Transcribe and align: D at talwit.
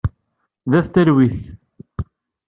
D 0.71 0.71
at 0.79 0.87
talwit. 0.93 1.39